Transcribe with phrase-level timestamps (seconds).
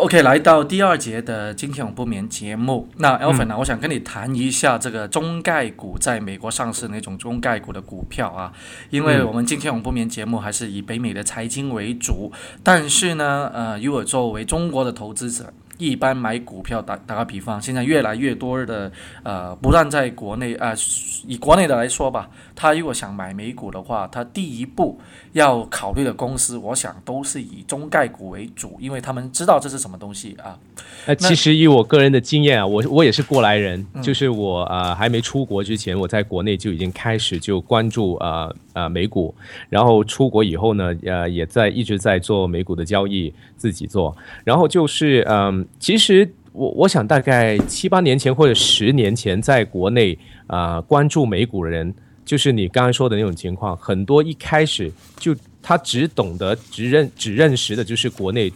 [0.00, 2.88] OK，来到第二节的今天我不眠节目。
[2.96, 8.50] 那 Alvin 呢、我想跟你谈一下这个中概股在美国上市那种中概股的股票啊，
[8.88, 12.32] 因为我们今天我们不眠节目还是以北美的财经为主，
[12.62, 15.52] 但是呢，呃，如果作为中国的投资者。
[15.88, 18.90] 一般买股票打打个比方，现在越来越多的
[19.22, 20.74] 呃，不但在国内啊、
[21.26, 25.00] 以国内的来说吧，他如果想买美股的话，他第一步
[25.32, 30.58] 要考虑的公司，我想都是以中概股为主，因为他们知道这是什么东西啊。
[31.06, 39.34] 那其实以我个人的经验啊，我我也是过来人，就是我呃还没出国之前，我在国内就已经开始就关注呃呃美股，
[39.68, 58.52] 然后出国以后呢，呃也在一直在做美股的交易，自己做，然后就是嗯、其实我我想大概七八年前或者十年前，在国内啊、关注美股的人，就是你刚刚说的那种情况，很多一开始就他只懂得只认只认识的就是国内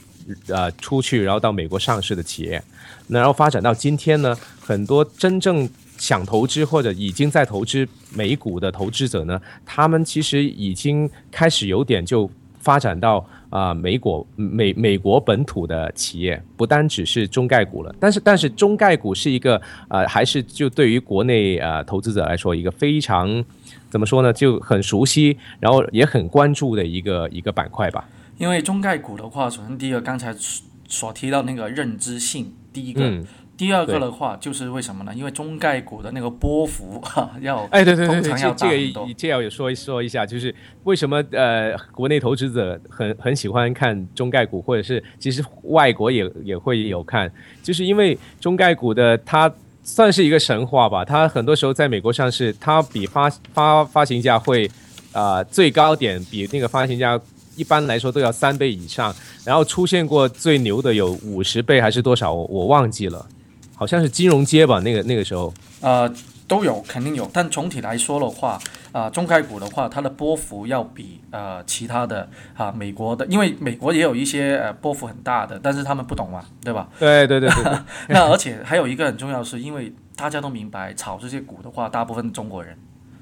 [0.49, 2.63] 呃出去，然后到美国上市的企业，
[3.07, 12.29] 那然后发展到今天呢，很多真正想投资或者已经在投资美股的投资者呢，他们其实已经开始有点就
[12.65, 17.95] 发展到啊、美国美美国本土的企业，不单只是中概股了。
[18.01, 23.45] 但是但是中概股是一个呃，还是就对于国内呃投资者来说一个非常
[23.91, 28.09] 怎么说呢，就很熟悉，然后也很关注的一个一个板块吧。
[28.39, 33.25] 因为中概股的话，首先第一个刚才所所提到那个认知性，第一个，嗯，
[33.57, 35.15] 第二个的话就是为什么呢？
[35.15, 47.31] 因为中概股的那个波幅哈 要哎，对对对对，通常要这这个这要也说一说一下，就是为什么呃国内投资者很很喜欢看中概股，或者是其实外国也也会有看，
[47.63, 54.71] 就是因为中概股的它算是一个神话吧，它很多时候在美国上市，它比发发发行价会
[55.13, 57.21] 呃最高点比那个发行价。
[57.57, 63.25] 一般来说都要三倍以上，然后出现过最牛的有五十倍还是多少，我我忘记了，
[63.75, 65.53] 好像是金融街吧，那个那个时候。
[65.81, 66.13] 呃
[66.47, 68.61] 都有肯定有，但总体来说的话，
[68.93, 76.87] 啊、中概股的话，它的波幅要比呃其他的啊、美国的，因为美国也有一些呃波幅很大的，但是他们不懂嘛，对吧？
[76.99, 77.73] 对对对对对，
[78.15, 82.77] 那而且还有一个很重要的是，因为大家都明白炒这些股的话，大部分中国人。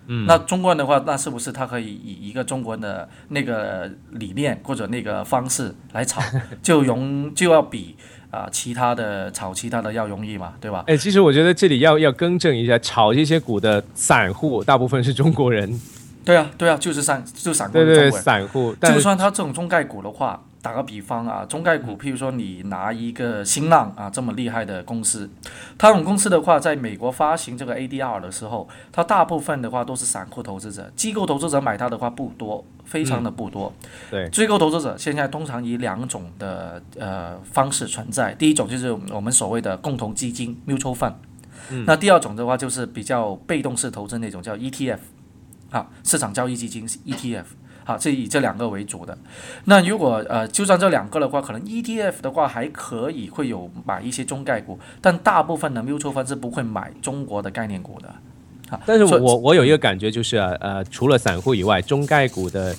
[0.07, 6.21] 嗯那中国人的话，那是不是他可以以一个中国人的那个理念或者那个方式来炒，
[6.63, 7.97] 就容就要比
[8.31, 10.83] 啊、其他的炒其他的要容易嘛，对吧？
[10.87, 15.79] 哎，其实我觉得这里要要更正一下，炒这些股的散户大部分是中国人，
[16.25, 18.11] 对啊，对啊，就是散就散户对对。
[18.11, 25.29] 散户，就算他这种中概股的话，打个比方啊，中概股，譬如说你拿一个新浪啊这么厉害的公司，
[25.77, 33.73] 它这种公司的话，在美国发行这个 ADR 的时候，它大部分的话都是散户投资者，机构投资者买它的话不多，非常的不多。
[34.09, 41.15] 对机构投资者现在通常以两种的呃方式存在，第一种就是我们所谓的共同基金 mutual fund，、
[41.87, 44.99] 那第二种的话就是比较被动式投资那种叫 ETF，
[45.71, 47.47] 啊，市场交易基金 ETF。
[47.85, 49.17] 好，这以这两个为主的。
[49.65, 58.09] 那如果呃，就算这两个的话，可能 ETF 的话还可以会有买一些中概股，但大部分的 mutual fund 是不会买中国的概念股的。
[58.71, 62.75] 啊，但是我我有一个感觉就是啊呃，除了散户以外，中概股的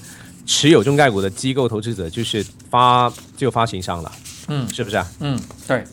[0.46, 4.12] 持有中概股的机构投资者就是发就发行商了，
[4.48, 5.06] 嗯是不是啊？
[5.20, 5.84] 嗯，对，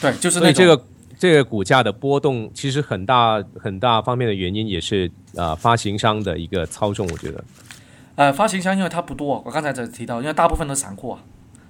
[0.00, 0.84] 对，就是所以这个
[1.18, 7.42] 这个股价的波动，其实很大很大方面的原因也是呃发行商的一个操纵，我觉得。
[8.16, 11.20] 呃发行商，因为它不多，我刚才才提到，因为大部分都是散户啊，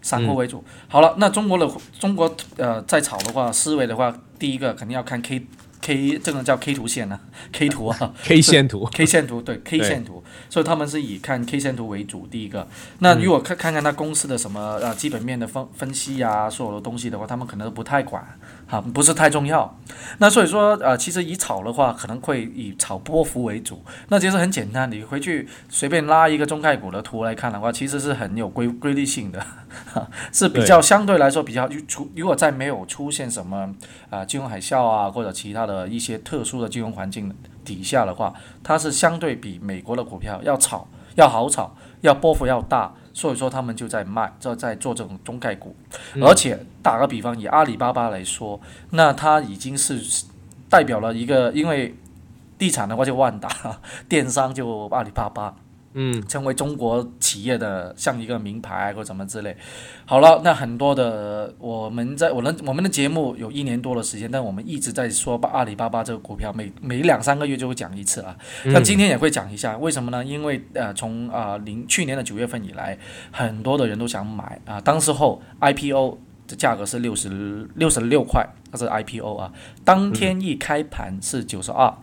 [0.00, 0.28] 散嗯。
[0.28, 0.64] 户为主。
[0.88, 5.46] 好了，那中国的中国呃在炒的话，思维的话，第一个肯定要看 K
[5.80, 7.18] K 这个叫 K 图线啊
[7.50, 12.24] ，K 图啊， K 线图， K 线图对 K 线图，所以他们是以看 K 线图为主。
[12.28, 12.64] 第一个，
[13.00, 18.24] 那如果看看看他公司的什么呃基本面的分分析啊，所有的东西的话，他们可能都不太管，
[18.72, 19.76] 啊、不是太重要。
[20.16, 23.84] 那所以说呃，其实以炒的话，可能会以炒波幅为主。
[24.08, 29.44] 那其实很简单，你回去随便拉一个中概股的图来看的话，其实是很有规规律性的，
[30.32, 32.10] 是比较相对来说比较出。
[32.16, 33.74] 如果在没有出现什么
[34.08, 37.30] 啊、金融海啸啊或者其他的一些特殊的金融环境
[37.62, 38.32] 底下的话，
[38.64, 45.74] 它是相对比美国的股票要炒要好炒，要波幅要大，所以说他们就在卖，就在做这种中概股。
[46.20, 48.60] 而且打个比方，以阿里巴巴来说，
[48.90, 50.24] 那它已经是
[50.68, 51.94] 代表了一个，因为
[52.58, 53.48] 地产的话就万达，
[54.08, 55.54] 电商就阿里巴巴。
[55.94, 59.56] 嗯，成为中国企业的像一个名牌或者什么之类。
[60.04, 68.36] 好了，那很多的我们在我们我们的节目有一年多的时间，但我们一直在说阿里巴巴这个股票，每每两三个月就会讲一次啊。
[68.64, 70.24] 那今天也会讲一下，为什么呢？
[70.24, 72.98] 因为呃，从啊零去年的九月份以来，
[73.30, 76.18] 很多的人都想买啊，当时候 IPO。
[76.48, 79.52] 的价格是六十六十六块，它是 IPO 啊，
[79.84, 81.94] 当天一开盘是九十二，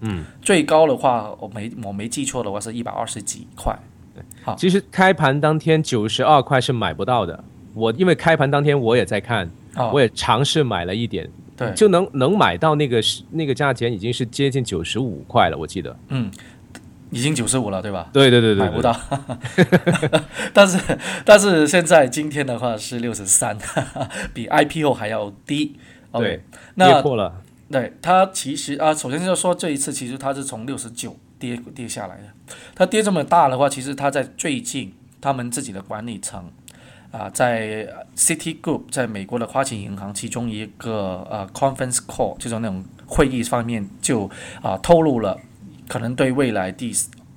[0.00, 3.76] 嗯，最高的话我没我没记错的话是一百二十几块。
[4.42, 7.42] 好其实开盘当天九十二块是买不到的。
[7.72, 15.96] 我因为开盘当天我也在看，哦，我也尝试买了一点，对，就能能买到那个是那个价钱已经是接近九十五块了，我记得。
[16.08, 16.30] 嗯，
[17.10, 18.08] 已经九十五了，对吧？
[18.12, 18.94] 对对对对，买不到，
[20.52, 20.78] 但是
[21.24, 23.56] 但是现在今天的话是六十三，
[24.34, 25.76] 比 IPO 还要低。
[26.12, 26.42] 对，跌
[26.74, 27.40] 那破了。
[27.70, 32.24] 对它其实啊，首先就说这一次其实它是从六十九跌跌下来的，
[32.74, 36.50] 它跌这么大的话，其实它在最近他们自己的管理层
[37.12, 37.86] 啊，在
[38.16, 44.28] City Group 在美国的花旗银行其中一个呃 conference call 就是那种会议方面就
[44.60, 45.38] 啊透露了，
[45.88, 46.92] 可能对未来第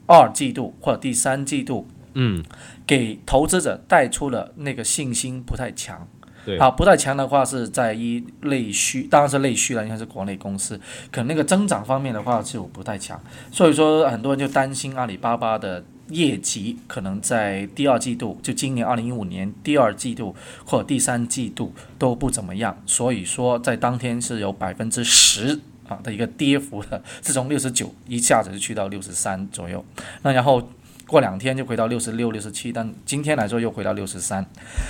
[0.07, 2.44] 二季度或者第三季度嗯，
[2.86, 6.07] 给投资者带出了那个信心不太强。
[6.45, 10.79] 对，啊，不太强的话是在一内需，当然是内需了，应该是国内公司，
[11.11, 20.35] 可能那个增长方面的话就不太强，所以说很多人就担心阿里巴巴的业绩可能在第二季度，就今年二零一五年第二季度
[20.65, 25.59] 或者第三季度都不怎么样，所以说在当天是有百分之十。
[25.85, 29.83] 啊的一个跌幅的，是从六十九一下子就去到六十三左右，
[30.21, 30.65] 那然后
[31.07, 34.45] 过两天就回到六十六、六十七，但今天来说又回到六十三。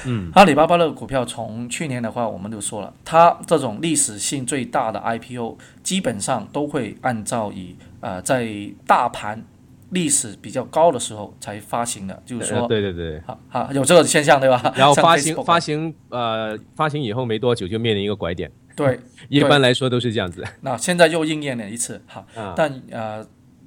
[0.05, 8.47] 嗯，阿里巴巴的股票从去年的话，我们就说了，它这种历史性最大的 IPO，基本上都会按照以呃在
[8.85, 9.43] 大盘
[9.89, 13.21] 历史比较高的时候才发行的，就是说，对对对。
[13.25, 14.61] 好好有这个现象对吧？
[14.77, 18.99] 然后发行发行呃发行以后没多久就面临一个拐点，对，
[19.29, 20.43] 一般来说都是这样子。
[20.61, 23.25] 那现在又应验了一次，哈，啊，但呃，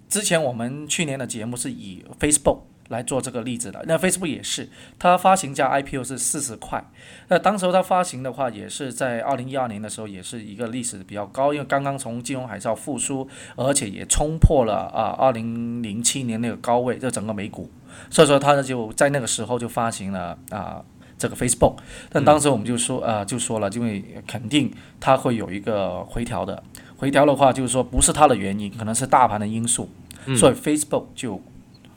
[0.08, 4.68] 之前我们去年的节目是以 Facebook 来做这个例子的，那 Facebook 也是，
[4.98, 6.84] 它发行价 IPO 是四十块，
[7.28, 17.68] 那当时候它发行的话，也是在二零一二年的时候，也是一个历史比较高，因为刚刚从金融海啸复苏，而且也冲破了啊二零零七年那个高位，就整个美股，
[18.08, 20.84] 所以说它就在那个时候就发行了啊。
[21.18, 21.78] 这个 Facebook，
[22.10, 24.70] 但当时我们就说，呃，就说了，因为肯定
[25.00, 26.62] 它会有一个回调的，
[26.96, 29.88] 回调的话，就是说不是它的原因，可能是大盘的因素，
[30.24, 30.36] 嗯。
[30.36, 31.40] 所以 Facebook 就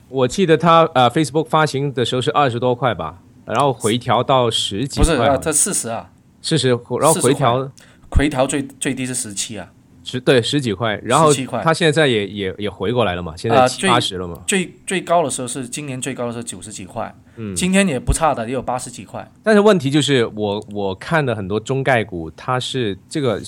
[0.10, 6.10] 我记得它呃 Facebook 发行的时候是二十多块吧，然后回调到十几不是啊，块好像，这四十啊，
[6.42, 6.70] 四十，
[7.00, 7.72] 然后回调
[8.10, 9.72] 回调最最低是十七啊，
[10.04, 11.62] 十对十几块，然后17块。
[11.64, 13.58] 它现在也也也回过来了嘛，现在
[13.88, 14.42] 八十了嘛。
[14.48, 17.56] 最最高的时候是今年最高的时候九十几块，嗯。
[17.56, 23.40] 今天也不差的，也有八十几块，但是问题就是我我看的很多中概股，它是这个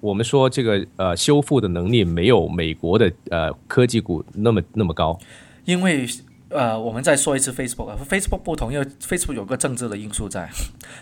[0.00, 5.18] 我们说这个呃修复的能力没有美国的呃科技股那么那么高。
[5.64, 6.06] 因为
[6.48, 10.48] 呃，我们再说一次 Facebook 啊，Facebook 不同，因为 Facebook 有个政治的因素在，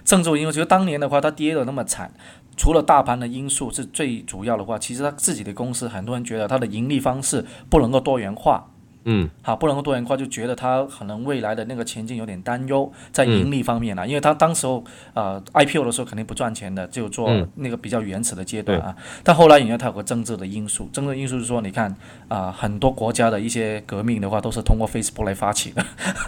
[0.03, 2.11] 政治因素就是当年的话，它跌的那么惨，
[2.57, 8.71] 除了大盘的因素是最主要的话，其实它自己的公司，很多人觉得它的盈利方式不能够多元化。
[9.05, 18.95] 嗯，好，不能够多元化，就觉得它可能未来的那个前景有点担忧，在盈利方面啊，因为它当时候呃 IPO 的时候肯定不赚钱的，就做嗯那个比较原始的阶段啊。
[19.23, 21.95] 但后来因为它有个政治的因素，政治因素是说，你看
[22.29, 25.85] 啊、很多国家的一些革命的话都是通过 Facebook 来发起的，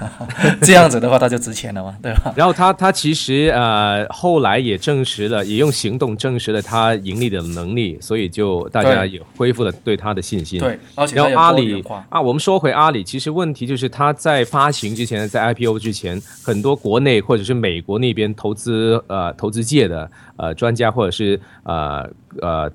[0.62, 2.32] 这样子的话它就值钱了嘛，对吧？
[2.36, 10.60] 然后它它其实呃后来也证实了，也用行动证实了它盈利的能力，所以就大家也恢复了对它的信心。
[10.60, 11.82] 对，而且然后阿里。
[12.08, 22.72] 啊，我们说回阿里，其实问题就是它在发行之前，在 IPO 之前，很多国内或者是美国那边投资呃投资界的呃专家或者是呃呃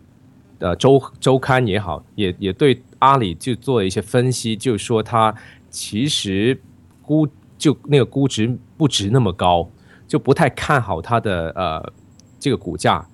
[0.60, 5.34] 呃周周刊也好，也也对阿里就做了一些分析，就说它
[5.70, 6.60] 其实
[7.02, 9.70] 估就那个估值不值那么高，
[10.08, 11.94] 就不太看好它的呃
[12.40, 13.06] 这个股价。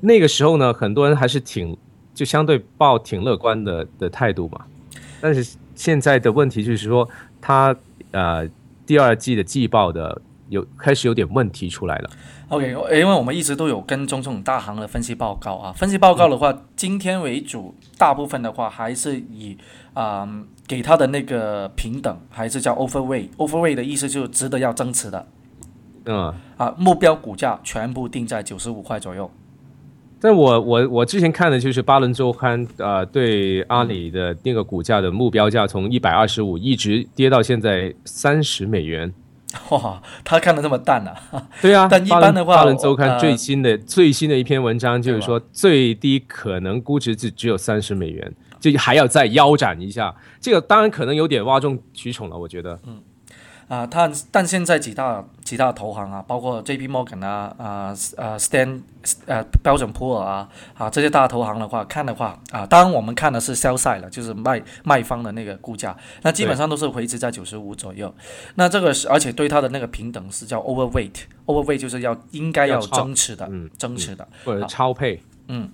[0.00, 1.76] 那个时候呢，很多人还是挺
[2.14, 4.64] 就相对抱挺乐观的的态度嘛。
[5.24, 7.08] 但是现在的问题就是说，
[7.40, 7.74] 它
[8.10, 8.46] 呃
[8.84, 12.10] 第二季的季报的有开始有点问题出来了。
[12.50, 19.56] OK，因为我们一直都有跟踪这种大行的分析报告啊，分析报告的话，今天为主，大部分的话还是以
[19.94, 20.28] 啊、
[20.66, 25.26] 给它的那个平等，还是叫 overweight，overweight 的意思就是值得要增持的
[26.04, 29.30] 嗯，啊，目标股价全部定在九十五块左右。
[30.24, 39.12] 但我我我之前看的就是巴伦周刊，呃，对阿里的那个股价的目标价从一百二十五一直跌到现在三十美元。
[39.68, 41.46] 哇，他看的这么淡啊！
[41.60, 50.14] 对啊， 但一般的话巴伦周刊呃最新的、最新的一篇文章就是说，最低可能估值只只有三十美元，就还要再腰斩一下。
[50.40, 52.80] 这个当然可能有点哗众取宠了，我觉得。
[53.68, 56.88] 啊，但但现在几大几大投行啊，包括 J.P.
[56.88, 57.66] Morgan 啊，啊
[58.16, 58.80] 啊 Stan
[59.26, 68.12] 呃标准普尔啊，啊这些大投行的话，看的话啊，当然我们看的是 sell side 了，就是卖卖方的那个估价，那基本上都是维持在九十五左右。
[68.54, 74.26] 那这个是而且对它的那个平等是叫 overweight，overweight 就是要应该要增持的，嗯增持的。
[74.44, 75.70] 或者超配，嗯，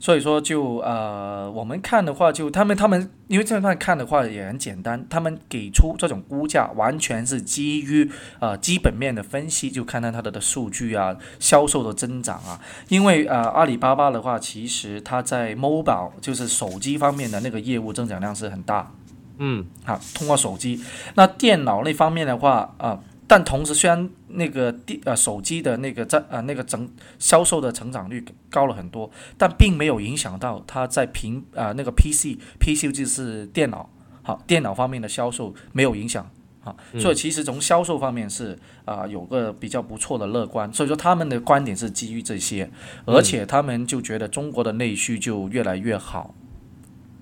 [0.00, 12.58] 所以说就呃，我们看的话就，他们他们因为这块看的话也很简单，他们给出这种估价完全是基于呃基本面的分析，就看看它的的数据啊，销售的增长啊。
[12.88, 18.90] 因为呃阿里巴巴的话，其实它在 mobile 就是手机方面的那个业务增长量是很大，
[19.36, 20.82] 嗯，啊，通过手机。
[21.14, 22.98] 那电脑那方面的话，啊、
[23.30, 29.08] 但同时虽然那个电呃手机的那个在呃那个整销售的成长率高了很多，
[29.38, 33.88] 但并没有影响到它在平啊、那个 PC PC 就是电脑
[34.24, 36.28] 好电脑方面的销售没有影响。
[36.64, 42.68] 啊，所以其实从销售方面是啊、有个比较不错的乐观，所以说他们的观点是基于这些，
[43.06, 46.34] 而且他们就觉得中国的内需就越来越好，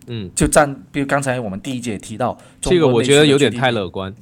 [0.06, 4.12] 嗯，就占，比如刚才我们第一节提到，这个我觉得有点太乐观。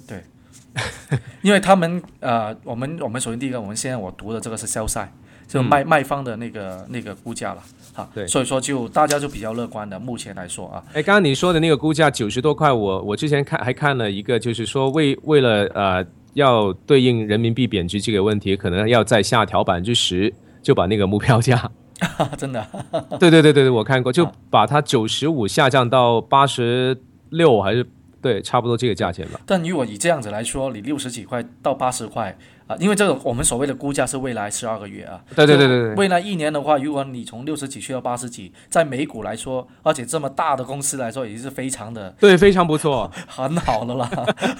[1.42, 5.12] 因为他们呃，我们我们首先第一个，我们现在我读的这个是销赛，
[5.49, 7.62] 就卖、卖方的那个那个估价了，
[7.95, 8.26] 哈，对。
[8.26, 16.04] 所以说就大家就比较乐观的，目前来说啊，哎，刚刚你说的那个估价九十多块，我我之前看还看了一个，就是说为为了呃
[16.35, 21.71] 要对应人民币贬值这个问题，可能要再下调百分之十，就把那个目标价，
[22.37, 22.66] 真的，
[23.18, 27.87] 对对对对对，我看过，就把它九十五下降到八十六，还是
[28.20, 29.40] 对，差不多这个价钱吧。
[29.46, 43.08] 但如果以这样子来说，你六十几块到八十块啊、因为这个我们所谓的估价是未来十二个月啊，对对对对对，未来一年的话，如果你从六十几去到八十几，在美股来说，而且这么大的公司来说，已经是非常的对，非常不错。
[43.28, 44.11] 很好的啦，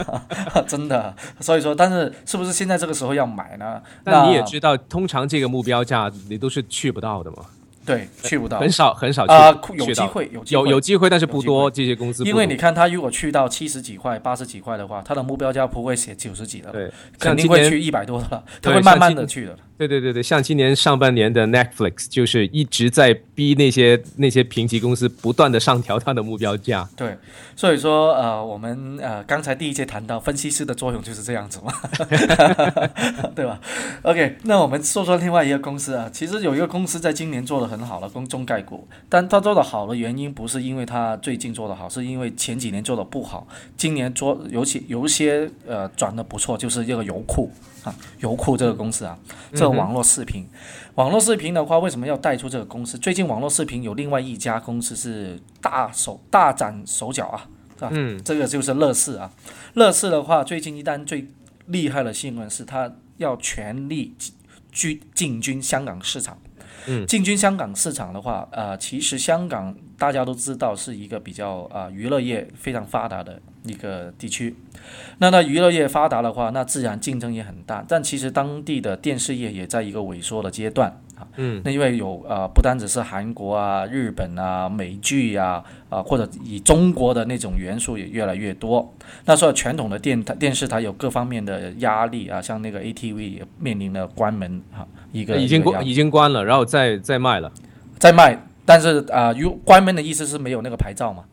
[0.69, 1.13] 真的。
[1.41, 3.83] 所以说，但是是不是现在这个时候要买呢？
[4.05, 7.39] 那你也知道，通常这个目标价你都是去不到的嘛，
[7.87, 19.57] 对，去不到很少很少去啊、有机会，有机会有有机会，但是不多，这些公司因为你看他如果去到七十几块、八十几块的话，他的目标价不会写九十几的，对，肯定会去一百多的了， 他会慢慢的去的。
[19.79, 26.89] 对对对对，像今年上半年的 Netflix 就是一直在逼那些那些评级公司不断的上调它的目标价。
[26.97, 27.15] 对，
[27.55, 31.75] 所以说呃，我们呃刚才第一节谈到分析师的作用就是这样子嘛，
[33.37, 33.61] 对吧
[34.01, 47.51] ？OK，那我们说说另外一个公司啊，其实有一个公司在今年做了很好了，公中概股，但它做的好的原因不是因为它最近做的好，是因为前几年做的不好，今年做尤其有一些呃转的不错，就是这个油库
[47.83, 49.19] 啊，油库这个公司啊，
[49.53, 50.47] 这个网络视频。
[50.95, 52.97] 网络视频的话，为什么要带出这个公司？
[52.97, 57.89] 最近网络视频有另外一家公司是大手大展手脚啊，是吧？
[57.93, 59.31] 嗯，这个就是乐视啊。
[59.75, 61.29] 乐视的话，最近一单最
[61.67, 64.15] 厉害的新闻是它要全力
[64.73, 66.39] 进进军香港市场。
[67.07, 74.55] 进军香港市场的话，呃，其实香港大家都知道是一个比较啊、娱乐业非常发达的一个地区。
[75.19, 77.85] 那那娱乐业发达的话，那自然竞争也很大。
[77.89, 81.01] 但其实当地的电视业也在一个萎缩的阶段。
[81.37, 88.93] 嗯，那因为有呃，不单只是韩国啊、日本啊、美剧呀啊、或者以中国的那种元素也越来越多。
[89.25, 97.53] 那时候传统的电台电视台有各方面的压力啊，像那个 ATV 也面临了关门哈、一个已经关已经关了，然后再再卖了
[97.99, 101.25] 再卖，但是啊，如、关门的意思是没有那个牌照嘛。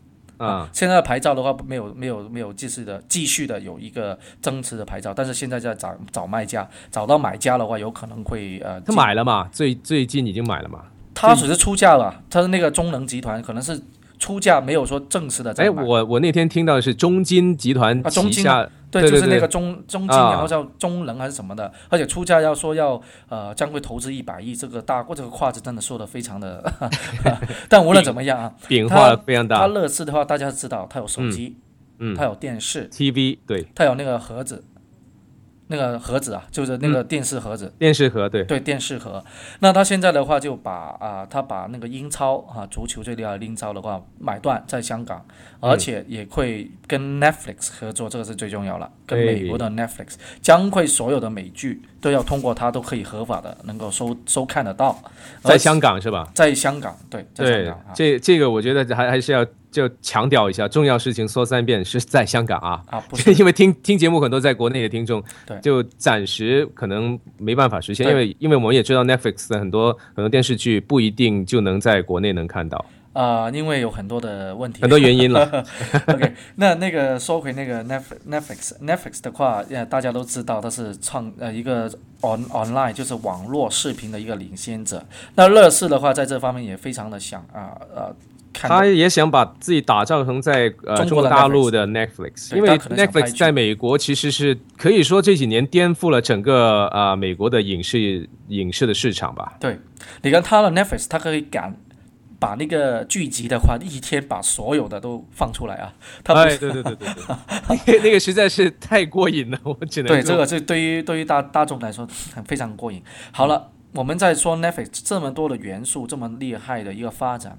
[0.44, 0.68] 啊。
[0.72, 9.48] 现在的牌照的话，没有没有没有继续的继续的有一个增持的牌照，但是现在在找找卖家，找到买家的话，有可能会呃，他买了嘛？
[9.52, 10.80] 最最近已经买了嘛？
[11.14, 13.80] 他只是出价了，他的那个中能集团可能是
[14.18, 18.44] 出价，没有说正式的在哎，我我那天听到的是中金集团啊中金
[19.00, 20.32] 对就是那个中中金，啊。
[20.32, 26.62] 然后叫中能还是什么的，而且出价要说要呃将会投资一百亿，这个大这个跨子真的说的非常的
[27.68, 29.66] 但无论怎么样啊，饼画非常它大。
[29.66, 31.56] 乐视的话，大家知道它有手机，
[31.98, 32.14] 嗯。
[32.14, 33.66] 它有电视，TV 对。
[33.74, 34.64] 它有那个盒子，
[35.74, 38.44] 那个盒子啊，就是那个电视盒子，电视盒对。
[38.44, 39.22] 对电视盒。
[39.60, 45.24] 那他现在的话就把啊、他把那个英超啊，足球最厉害的英超的话买断在香港，
[45.60, 48.90] 而且也会跟 Netflix 合作，这个是最重要了。
[49.06, 54.98] 跟美国的 Netflix 将会所有的美剧都要通过它都可以合法的能够收收看得到，
[55.42, 56.30] 在香港是吧？
[56.34, 62.80] 在香港对，在香港啊，这这个我觉得还还是要就强调一下，重要事情说三遍，是在香港啊。
[62.86, 72.84] 啊不是 因为听听节目很多在国内的听众，对就暂时可能没办法实现，因为因为我们也知道 Netflix 的很多很多电视剧不一定就能在国内能看到。
[73.14, 75.64] 呃，因为有很多的问题，很多原因了。
[76.08, 81.86] OK，那那个说回那个 Netf- Netflix Netflix 的话，呃，大家都知道它是创呃一个
[82.22, 85.00] on online 就是网络视频的一个领先者。
[85.36, 88.16] 那乐视的话，在这方面也非常的想啊呃看
[88.54, 99.54] 他也想把自己打造成在呃中国大陆的 Netflix，因为 Netflix 在美国其实是可以说这几年颠覆了整个呃美国的影视影视的市场吧。
[99.60, 99.78] 对，
[100.22, 101.76] 你看他的 Netflix，他可以赶
[102.38, 105.92] 把那个剧集的话，一天把所有的都放出来啊。
[106.22, 107.24] 他哎，对对对对对，
[107.68, 113.02] 那个 那个实在是太过瘾了，我只能说对这个是对于对于大大众来说很非常过瘾。
[113.32, 117.58] 好了，我们在说 Netflix 这么多的元素，这么厉害的一个发展。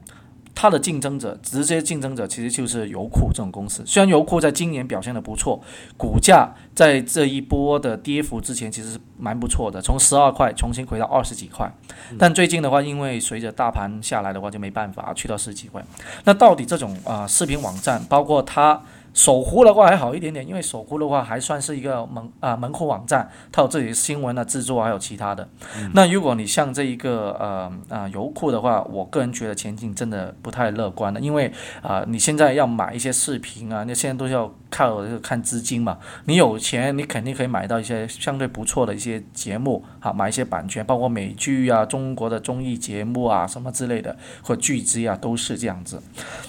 [0.55, 3.83] 它的竞争者，直接竞争者其实就是油库这种公司。
[3.85, 5.61] 虽然油库在今年表现的不错，
[5.97, 11.69] 股价在这一波的跌幅之前其实是蛮不错的，从十二块重新回到二十几块。
[12.17, 15.83] 但最近的话，因为随着大盘下来的话，就没办法去到十几块。
[16.23, 18.81] 那到底这种啊、呃视频网站，包括它
[19.15, 25.47] 搜狐的话还好一点点，因为搜狐的话还算是一个门啊、门户网站，它有自己的新闻的制作，还有其他的。
[25.93, 31.49] 那如果你像这一个呃啊油库的话，我个人觉得前景真的不太乐观的，因为
[31.81, 35.97] 啊、你现在要买一些视频啊，那现在都要靠这个看资金嘛。
[36.25, 46.03] 你有钱，你肯定可以买到一些相对不错的一些节目啊，买一些版权，包括美剧啊、中国的综艺节目啊什么之类的，或剧集啊，都是这样子。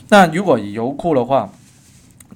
[0.09, 1.49] 那如果以优酷的话，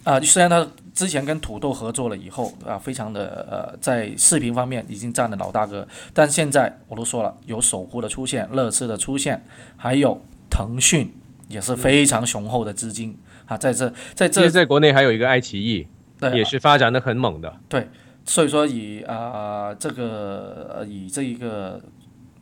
[0.04, 9.45] 啊、虽然他之前跟土豆合作了以后啊，非常的呃，在视频方面已经占了老大哥，但现在我都说了，有守护的出现，乐视的出现，
[9.76, 11.12] 还有腾讯
[11.49, 13.16] 也是非常雄厚的资金
[13.47, 15.87] 啊，在这在这其实在国内还有一个爱奇艺，
[16.19, 17.54] 对也是发展的很猛的。
[17.69, 17.88] 对
[18.25, 21.80] 所以说以啊、这个呃以这一个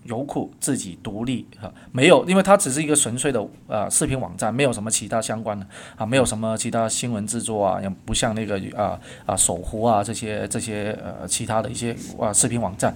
[0.09, 12.95] 优酷自己独立哈、没有，因为它只是一个纯粹的呃视频网站，没有什么其他相关的啊，没有什么其他新闻制作啊，也不像那个啊啊搜狐啊这些这些呃其他的一些啊视频网站，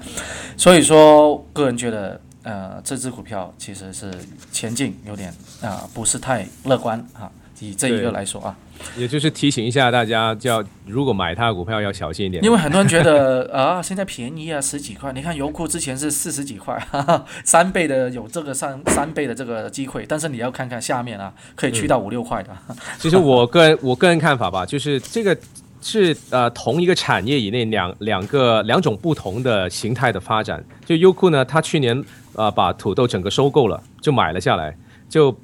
[0.57, 4.11] 所以说个人觉得呃这只股票其实是
[4.51, 8.57] 前景有点啊、不是太乐观啊，以这一个来说啊。
[8.97, 12.43] 也就是提醒一下大家，就要如果买它的股票要小心一点。
[12.45, 15.13] 因为很多人觉得啊，现在便宜啊，十几块。
[15.13, 22.51] 你看优酷之前是四十几块，哈哈，三倍的有这个三三倍的这个机会，但是你要看看下面啊，可以去到五六块的。
[22.99, 25.37] 其实我个人我个人看法吧，就是这个
[25.81, 30.63] 是呃同一个产业以内两两个两种不同的形态的发展。
[30.85, 34.77] 就优酷呢，它去年呃把土豆整个收购了，就买了下来，
[35.09, 35.37] 就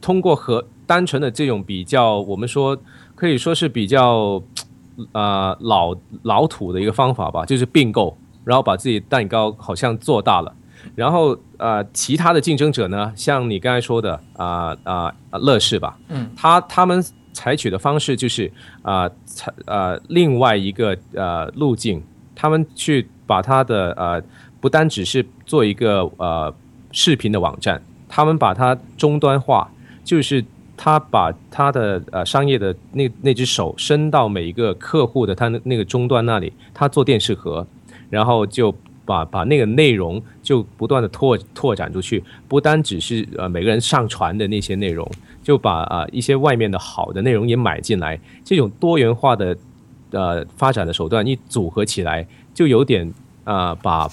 [0.00, 2.76] 通过和单纯的这种比较，我们说
[3.14, 4.42] 可以说是比较
[5.12, 10.54] 呃老老土的一个方法吧，就是并购，然后把自己蛋糕好像做大了。
[10.94, 17.02] 然后呃，其他的竞争者呢，像你刚才说的啊啊、啊乐视吧，嗯，他他们
[17.32, 18.52] 采取的方式就是
[18.82, 22.02] 啊采呃另外一个呃路径，
[22.34, 24.22] 他们去把它的呃
[24.60, 26.54] 不单只是做一个呃
[26.90, 29.70] 视频的网站，他们把它终端化，
[30.04, 30.44] 就是
[30.84, 37.64] 他把他的呃商业的那那只手伸到每一个客户的他那那个终端那里，他做电视盒，
[38.10, 45.08] 然后就把把那个内容就不断的拓拓展出去，不单只是呃每个人上传的那些内容，
[45.40, 49.56] 就把啊、一些外面的好的内容也买进来，这种多元化的
[50.10, 53.08] 呃发展的手段一组合起来，就有点
[53.44, 54.10] 啊、把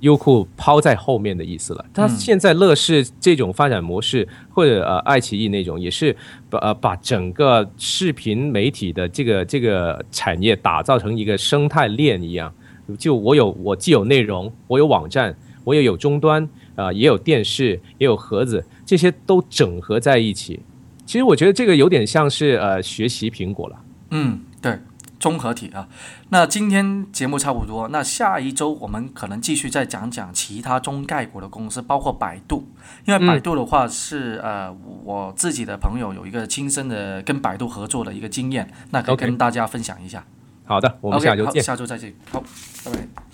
[0.00, 1.84] 优酷抛在后面的意思了。
[1.94, 6.14] 它现在乐视这种发展模式，或者呃爱奇艺那种，也是
[6.48, 12.52] 把呃把整个视频媒体的这个这个产业打造成一个生态链一样。
[12.98, 15.32] 就我有我既有内容，我有网站，
[15.62, 20.58] 我也有终端，啊、也有电视，也有盒子，这些都整合在一起。
[21.06, 23.76] 其实我觉得这个有点像是呃学习苹果了。
[24.10, 24.76] 嗯，对，
[25.20, 25.86] 综合体啊。
[26.30, 32.66] 那今天节目差不多，那下一周我们可能继续再讲讲其他中概股的公司，包括百度，
[33.04, 40.24] 因为百度的话是、呃我自己的朋友有一个亲身的跟百度合作的一个经验，那可以跟大家分享一下。
[40.64, 41.62] 好的，我们下周见。
[41.62, 42.14] 下周再见。
[42.32, 42.40] 好，
[42.84, 43.29] 拜拜。